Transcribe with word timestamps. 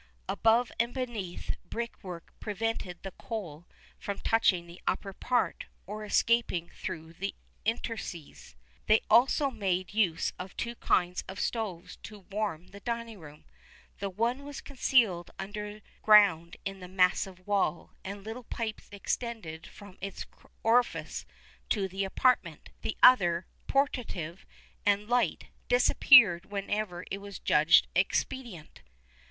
Above 0.27 0.71
and 0.79 0.95
beneath, 0.95 1.51
brick 1.63 2.03
work 2.03 2.33
prevented 2.39 2.97
the 3.03 3.11
coal 3.19 3.67
from 3.99 4.17
touching 4.17 4.65
the 4.65 4.81
upper 4.87 5.13
part, 5.13 5.65
or 5.85 6.03
escaping 6.03 6.69
through 6.69 7.13
the 7.13 7.35
interstices.[XXXI 7.65 8.55
27] 8.57 8.57
They 8.87 9.01
also 9.11 9.51
made 9.51 9.93
use 9.93 10.33
of 10.39 10.57
two 10.57 10.73
kinds 10.77 11.23
of 11.27 11.39
stoves 11.39 11.97
to 11.97 12.17
warm 12.31 12.69
the 12.69 12.79
dining 12.79 13.19
room 13.19 13.45
the 13.99 14.09
one 14.09 14.43
was 14.43 14.59
concealed 14.59 15.29
under 15.37 15.81
ground 16.01 16.57
in 16.65 16.79
the 16.79 16.87
massive 16.87 17.45
wall, 17.45 17.93
and 18.03 18.23
little 18.23 18.45
pipes 18.45 18.89
extended 18.91 19.67
from 19.67 19.99
its 20.01 20.25
orifice 20.63 21.27
to 21.69 21.87
the 21.87 22.05
apartment; 22.05 22.71
the 22.81 22.97
other, 23.03 23.45
portative 23.67 24.47
and 24.83 25.07
light, 25.07 25.49
disappeared 25.67 26.47
whenever 26.47 27.05
it 27.11 27.19
was 27.19 27.37
judged 27.37 27.87
expedient. 27.93 28.81